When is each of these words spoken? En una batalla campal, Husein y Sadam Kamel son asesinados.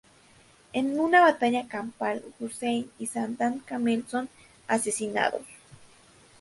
En 0.73 0.99
una 0.99 1.21
batalla 1.21 1.67
campal, 1.67 2.23
Husein 2.39 2.89
y 2.97 3.05
Sadam 3.05 3.59
Kamel 3.59 4.03
son 4.07 4.29
asesinados. 4.67 5.43